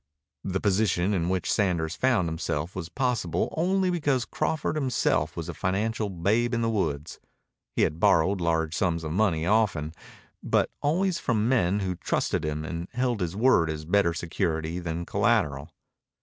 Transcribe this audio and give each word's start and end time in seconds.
The 0.43 0.59
position 0.59 1.13
in 1.13 1.29
which 1.29 1.51
Sanders 1.53 1.95
found 1.95 2.27
himself 2.27 2.75
was 2.75 2.89
possible 2.89 3.53
only 3.55 3.91
because 3.91 4.25
Crawford 4.25 4.73
was 4.75 4.81
himself 4.81 5.37
a 5.37 5.53
financial 5.53 6.09
babe 6.09 6.55
in 6.55 6.63
the 6.63 6.71
woods. 6.71 7.19
He 7.75 7.83
had 7.83 7.99
borrowed 7.99 8.41
large 8.41 8.75
sums 8.75 9.03
of 9.03 9.11
money 9.11 9.45
often, 9.45 9.93
but 10.41 10.71
always 10.81 11.19
from 11.19 11.47
men 11.47 11.81
who 11.81 11.93
trusted 11.93 12.43
him 12.43 12.65
and 12.65 12.87
held 12.93 13.19
his 13.21 13.35
word 13.35 13.69
as 13.69 13.85
better 13.85 14.11
security 14.15 14.79
than 14.79 15.05
collateral. 15.05 15.69